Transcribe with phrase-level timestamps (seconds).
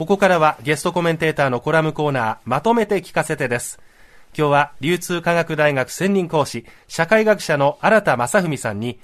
[0.00, 3.78] ここからはゲストコメンテーターのコラムコーナー、まとめて聞かせてです。
[4.34, 8.98] 今日は流通科学大学専任講師、社会学者の新田正文さんに、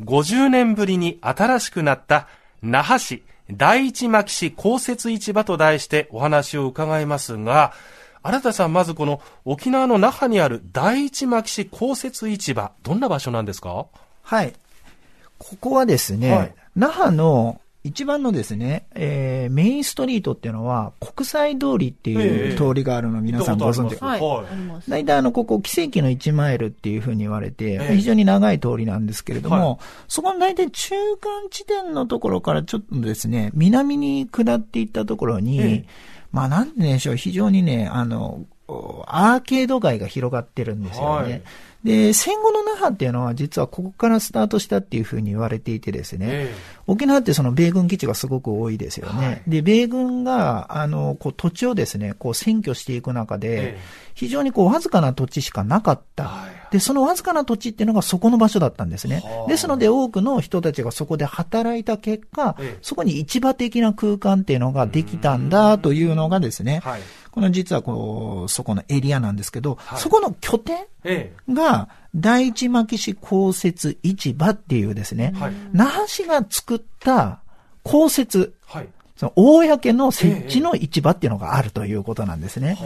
[0.00, 2.26] 50年ぶりに新しくなった
[2.60, 7.72] 那覇市第一牧市公設市場と題してお話を伺いますが、
[8.24, 13.86] 新田さん、まずこの沖縄の那覇にある第一牧市公設市場、どんな場所なんですか？
[14.24, 14.52] はい。
[15.38, 24.90] ここはですね、はい、那覇の一番のですね、えー、メインストリートっていうのは、国際通りっていう通りがあるの皆さんご存知、はい。
[24.90, 35.84] 大体あの、ここ、奇跡の1マイルっていうふうに言われて、非常に長い通りなんですけれども、はい、そこの大体中間地点のところからちょっとですね、南に下っていったところに、
[36.30, 38.46] まあなんて言うんでしょう、非常にね、あの、
[39.06, 41.32] アーケード街が広がってるんですよね。
[41.32, 41.42] はい
[41.84, 49.26] で、戦後の那覇っていうのは実はここからスタートしたっていうふうに言われていてですね、えー、沖縄ってその米軍基地がすごく多いですよね。
[49.26, 53.78] はい、で、米軍が、あの、こう土地をですね、こう占拠していく中で、
[54.14, 56.24] 非常にこうわずかな土地しかなかった。
[56.24, 59.22] はい、で、そのわずかな土地っていうのがそこの場所だったんですね。
[59.46, 67.02] ですので多くの人たちがそこで働いた結果、えー、そこに市場的な空間っていうのができたんだというのがですね、はい。
[67.30, 70.86] この実はこう、そこのエリアなんですけど、はい、そこの拠点
[71.48, 77.40] が、第一牧市公設市場っていうですね、はい、那覇市が作った
[77.82, 78.88] 公設、はい、
[79.22, 82.76] その公の設置の市場っていうのがあるということなんですね。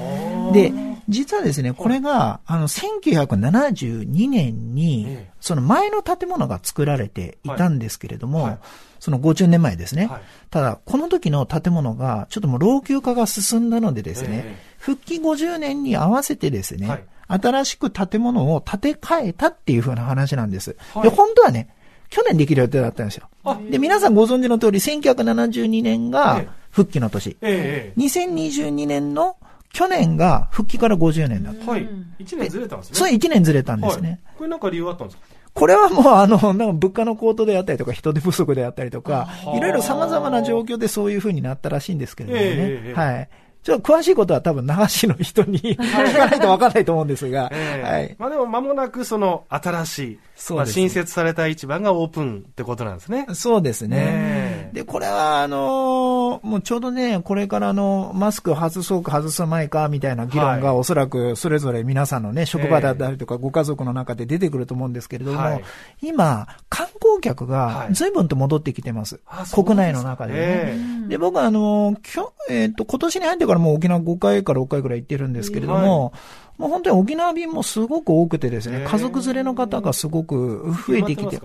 [0.52, 0.70] で、
[1.08, 8.58] 実はですね、これが、あの、1972年に、その前の建物が作られていたんですけれども、
[9.00, 10.08] その50年前ですね。
[10.08, 10.20] はい、
[10.50, 20.76] ただ、この時の建物が、ちょっともう老朽化が進んだのでですね、えー、復帰50年に合わせてですね、はい、新しく建物を建て替えたっていう風な話なんです。
[20.92, 21.70] はい、で、本当はね、
[22.08, 23.28] 去年できる予定だったんですよ。
[23.70, 27.36] で、皆さんご存知の通り、1972年が復帰の年。
[27.40, 29.36] えー、2022年の
[29.72, 31.70] 去年が復帰から50年だった。
[31.70, 31.88] はい。
[32.18, 32.94] 1年ずれたんですね。
[32.96, 34.20] そう、1年ずれたんですね。
[34.38, 35.26] これなんか理由あったんですか？
[35.56, 42.46] これはもうあの、 なんか物価の高騰であったりとか、人手不足であったりとか、いろいろ様々な状況でそういうふうになったらしいんですけれどもね。
[42.50, 43.28] えー、はい。
[43.66, 47.50] ちょっと詳しいことは多分、那覇市の人に 聞かないと分からないと思うんですが。
[47.52, 48.16] えー、はい。
[48.16, 53.26] まあでも間もなくその新しい、そうね、新設された市場がオープンってことなんですね。
[53.32, 54.55] そうですね。
[54.72, 65.64] で、これは、あのー、もうちょうどね、これからのマスク外そうか外さないかみたいな議論がおそらくそれぞれ皆さんのね、職場だったりとかご家族の中で出てくると思うんですけれども、はい、
[66.02, 69.20] 今、観光客が随分と戻ってきてます。
[69.24, 71.08] はい、国内の中でね。
[71.08, 76.10] で、僕はあのー、きょえっ、ー、と、今年に入ってからもう沖縄5回から6回ぐらい行ってるんですけれども、は
[76.58, 76.60] い。
[76.60, 81.40] もう本当に沖縄便もすごく多くてですね、家族連れの方がすごく増えてきて。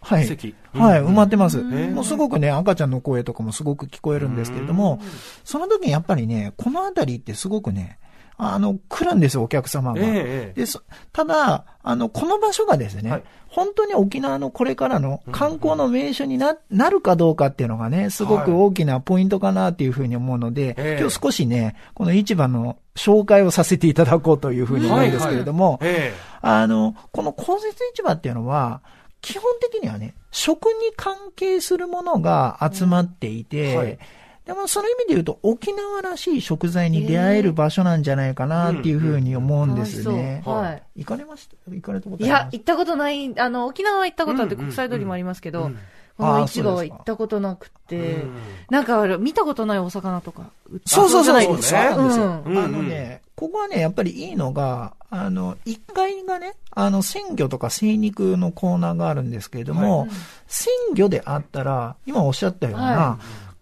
[0.00, 0.26] はい。
[0.72, 1.62] はい、埋まってます。
[1.62, 5.00] もうすごくね、赤ちゃんの声とかもすごく聞こえるんですけれども、
[5.44, 7.98] その時にやっぱりね、この辺りってすごくね、
[8.38, 10.00] あの、来るんですよ、お客様が。
[10.00, 10.80] えー、で
[11.12, 28.82] ただ、あの、この場所がですね、はい、本当に沖縄のこれからの観光の名所にな,、なるかどうかっていうのがね、すごく大きなポイントかなっていうふうに思うので、はい、今日少しね、この市場の紹介をさせていただこうというふうに思うんですけれども、はいはいえー、あの、この公設市場っていうのは、
[29.26, 33.78] 基本的にはね、食に関係するものが集まっていて、うん。
[33.78, 33.98] はい。
[34.44, 40.40] でもその意味で言うと沖縄らしい食材に出会える場所なんじゃないかなっていうふうに思うんですね。
[40.46, 41.00] はい。
[41.00, 41.56] 行かれました？
[41.68, 45.72] 行かれたこといや、行ったことない、あの、沖縄は行ったことあって国際通りもありますけど、
[46.16, 48.24] この市場は行ったことなくて、
[48.70, 50.50] なんか見たことないお魚とか
[50.86, 51.62] そうそうそう。
[51.62, 51.78] そう。
[51.78, 52.32] なんですよ。
[52.32, 60.08] あのね、ここはね、やっぱりいいのが、あの、1階がね、あの、鮮魚とか精肉のコーナーがあるんですけれども、
[60.46, 63.18] 鮮魚であったら、今おっしゃったような、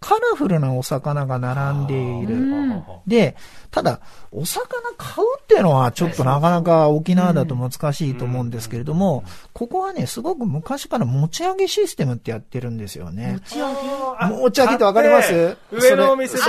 [0.07, 2.45] カラフルなお魚が並んでいる。
[3.07, 3.35] で、
[3.71, 4.01] ただ、
[4.31, 9.23] お魚買うっていうのはちょっとなかなか沖縄だと難しいと思うんですけれども、
[9.53, 13.39] ここはね、すごく昔から持ち上げシステムってやってるんですよね。
[13.39, 13.67] 持ち上
[14.29, 14.35] げ？
[14.35, 15.57] 持ち上げってわかります？
[15.71, 16.43] 上のお店で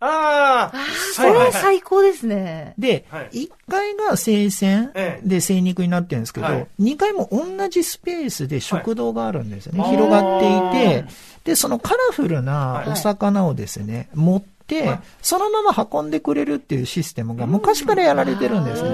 [0.00, 2.74] ああ、それ最高ですね。
[2.78, 4.92] で、1階が生鮮
[5.24, 6.46] で精肉になってるんですけど、
[6.80, 9.82] 2階も同じスペースで食堂があるんですよね。
[9.84, 11.04] 広がっていて、
[11.44, 18.90] で、そのカラフルなお魚をですね、持って、そのまま運んでくれるっていうシステムが昔からやられてるんですね。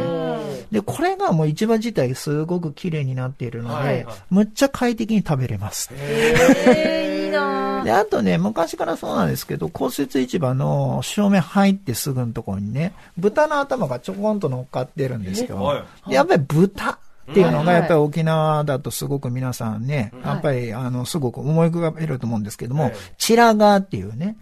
[0.70, 5.90] で、これがもう市場自体すごく綺麗になっているので、むっちゃ快適に食べれます。
[5.92, 7.84] へー、いいな。
[7.84, 15.84] で、あとね、昔からそうなんですけど、公設市場の正面入ってすぐのところにね、豚の頭がちょこんと乗っかってるんですよ。
[16.08, 16.98] やっぱり豚、
[17.30, 24.36] っていうのが、やっぱり沖縄だとすごく皆さんね、やっぱり、あの、すごく思い浮かべると思うんですけども、チラガーっていうね、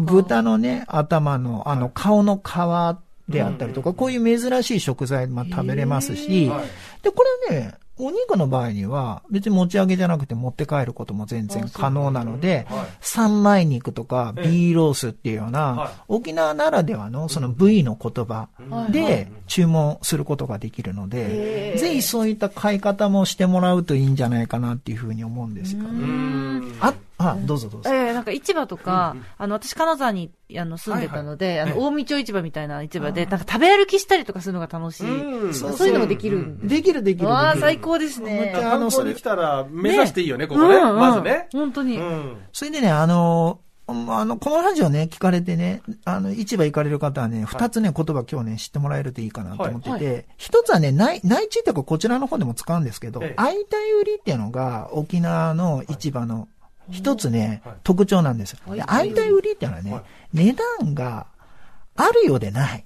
[0.00, 6.50] 豚のね、頭の、あの、顔の皮であったりとか、こういう珍しい食材、まあ、食べれますし、
[7.02, 12.66] で、これね、お肉の場合には、別に持ち上げじゃなくて持って帰ることも全然可能なので、
[13.00, 18.48] 三枚肉とかビーロースっていうような、沖縄ならではのその部位の言葉
[18.90, 26.62] で注文することができるので、ぜひそういった買い方もしてもらうといいんじゃないかなっていうふうに思うんですよね。
[27.28, 27.90] ああ、どうぞどうぞ。
[27.90, 35.04] ええー、なんか市場とか、あの、私金沢にあの住んでたので、あの、大道市場みたいな市場で、なんか食べ歩きしたりとかするのが楽しい。
[35.54, 36.58] そういうのもできる。
[36.62, 37.28] できるできる。
[37.28, 38.54] ああ、最高ですね。
[38.56, 40.80] あの、それ来たら目指していいよね、ここね。
[40.80, 41.48] まずね。
[41.52, 41.98] 本当に。
[42.52, 56.48] それでね、あの、あの、このラジオね、聞かれてね、あの、市場行かれる方はね、二つね、言葉今日ね、知ってもらえるといいかなと思ってて、一、つはね、内、内地っていうかこちらの方でも使うんですけど、相対売りっていうのが沖縄の市場の
[56.90, 58.58] 一つね、特徴なんですよ。
[58.66, 60.02] 相対売りっていうのはね、
[60.32, 61.26] 値段が
[61.96, 62.84] あるようでない。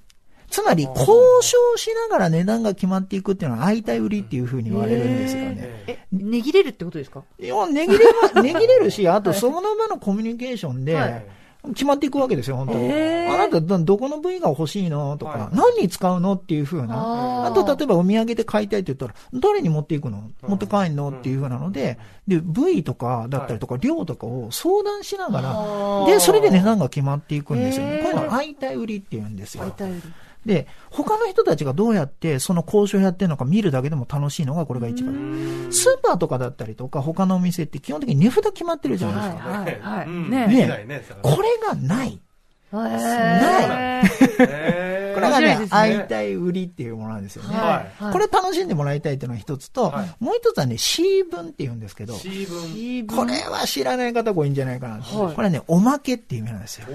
[0.49, 1.05] つまり、交
[1.41, 5.83] 渉しながら値段が決まっていくっていうのは相対売りっていうふうに言われるんですよね。
[5.85, 7.23] え、値切れるってことですか？
[7.39, 11.23] いや、値切れは、値切れるし、あとその場のコミュニケーションで、
[11.67, 12.91] 決まっていくわけですよ、本当に。
[12.91, 17.47] あなた、どこの部位が欲しいのとか、はい、何に使うのっていうふうな。
[17.47, 20.31] あと、例えばお土産で買いたいって言ったら、誰に持っていくの？
[20.41, 27.99] 持って帰んのっていうふうなので、で、部位とかだったりとか、量とかを相談しながら、で、それで値段が決まっていくんですよね。
[28.03, 29.63] こういうの相対売りって言うんですよ。
[29.63, 30.01] 相対売り。
[30.45, 35.67] で、他の人たちがどうやってその交渉やってるのか見るだけでも楽しいのがこれが一番。
[35.71, 39.49] スーパーとかだったりとか他のお店って基本的に値札決まってるじゃないですか。
[39.49, 42.19] はい、はい、ねねこれがない。
[42.71, 44.05] な
[44.85, 44.88] い。
[45.19, 47.55] これがね、相対売りっていうものなんですよね。
[48.11, 54.99] これ楽しんでもらいたいっていうのが一つと、もう一つはね、C 文って言うんですけど、これは知らない方が多いんじゃないかな。
[55.03, 56.87] これはね、おまけっていう意味なんですよ。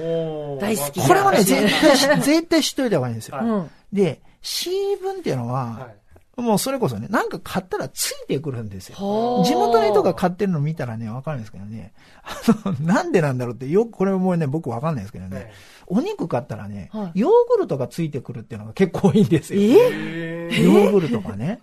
[0.60, 1.06] 大好き。
[1.06, 3.68] これはね、絶対、絶対知っといた方がいいんですよ。
[3.92, 4.70] で、C
[5.02, 5.88] 文っていうのは、
[6.36, 8.96] もうそれこそね、なんか買ったらついてくるんですよ。
[9.44, 11.92] 地元の人が買ってるの見たらね、わかるんですけどね。
[12.24, 15.52] あの、なんでなんだろうって、よく、これもね、僕わかんないですけどね。
[15.86, 19.60] お肉買ったらね、ヨーグルトがついてくるっていうのが結構多いんですよ。
[19.60, 21.60] えヨーグルトがね。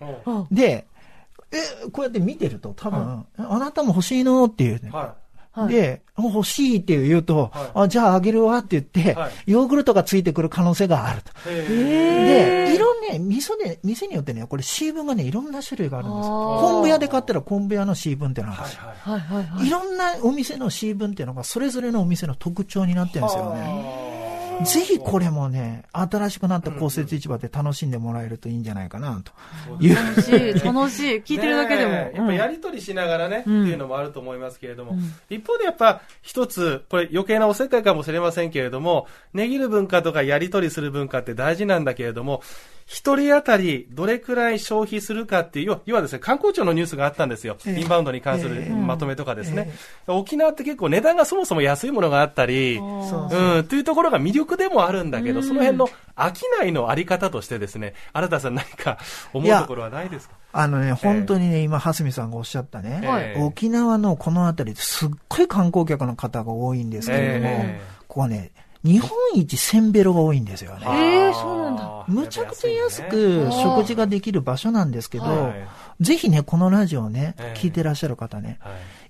[0.50, 0.86] で、
[1.50, 1.58] え、
[1.92, 4.44] こうやって見てると多分、あなたも欲しいの？
[4.44, 4.90] っていうね。
[5.68, 11.32] で、欲しいって言うと、はい、あ、じゃああげるわって言って、はい、ヨーグルトがついてくる可能性があると。
[11.50, 16.58] で、色ね、味噌で、店によってね、これ C 分がね、いろんな種類があるんですよ。
[16.60, 18.88] 昆布屋で買ったら昆布屋の C 分っていうのがあるんですよ。
[18.88, 24.11] はいはいはい、いろんなお店の C 分っていうのが、それぞれのお店の特徴になってるんですよね。
[24.64, 29.32] ぜひこれもね、新しくなった公設市場で楽しんでもらえるといいんじゃないかな、と
[29.82, 29.94] いう。
[29.94, 31.16] 楽しい、楽しい。
[31.22, 31.92] 聞いてるだけでも。
[31.92, 34.96] やっぱやりとりしながらね、っていうのもあると思いますけれども、
[35.30, 42.42] 一方でやっぱ一つ、これ余計なおせっかいかもしれませんけれども、値切る文化とかやりとりする文化って大事なんだけれども、
[42.92, 47.56] 一人当たりどれくらい消費するかっていう、要はですね、観光庁のニュースがあったんですよ。
[47.64, 49.72] インバウンドに関するまとめとかですね。
[50.06, 52.80] 沖縄って結構値段がそもそも安いものがあったり、う
[53.60, 58.98] ん、というところが魅力でもあるんだけど、その辺の商いのあり方としてですね、新田さん何か
[59.32, 60.34] 思うところはないですか？
[60.52, 67.64] あのね、本当にね、今、蓮見さんがおっしゃったね、沖縄のこの辺りすっごい観光客の方が多いんですけれども、
[68.00, 68.50] ここはね、
[68.84, 70.86] 日本一せんべろが多いんですよね。
[70.86, 72.04] ええー、そうなんだ。
[72.08, 75.52] むちゃくちゃ安く食事ができる場所なんですけど、
[76.00, 78.58] ぜひね、このラジオをね、聞いてらっしゃる方ね、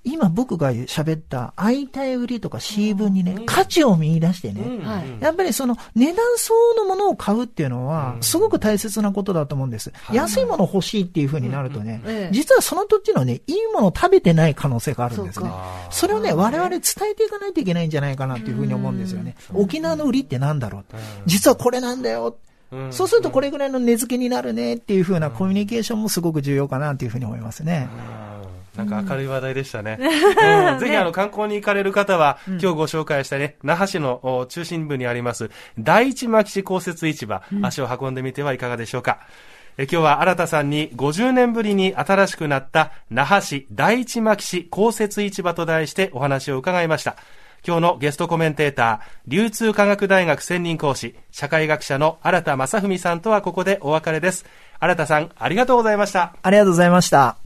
[0.04, 4.80] 今僕が喋った相対売りとか C 分にね、価値を見出してね、
[5.21, 9.92] やっぱりその値段相応のものを買うっていうのは、すごく大切なことだと思うんです。
[10.12, 15.50] 安いもの欲しいっていうふうになるとね、実はその土地のね、いいものを食べてない可能性があるんですね。
[15.90, 16.80] それをね、我々伝
[17.12, 19.37] えていかないといけないんじゃないかなっていうふうに思うんですよね。
[19.54, 20.85] 沖縄の売りってなんだろう。
[21.26, 22.37] 実はこれなんだよ。
[22.90, 27.88] そうするとこれぐらいの値付けになるねっていうふうなコミュニケーションもすごく重要かなというふうに思いますね。
[28.76, 29.98] なんか明るい話題でしたね。
[30.00, 39.18] うん、ぜひあの観光に行かれる方は、今日ご紹介したね、那覇市の中心部にあります、第一牧市公設市場、足を運んでみてはいかがでしょうか。
[39.78, 47.16] え今日は新田さんに50年ぶりに新しくなった那覇市第一牧市公設市場と題してお話を伺いました。
[47.66, 54.44] 今日のゲストコメンテーター、流通科学大学専任講師、社会学者の新田正文さんとはここでお別れです。
[54.80, 56.34] 新田さん、ありがとうございました。
[56.42, 57.41] ありがとうございました。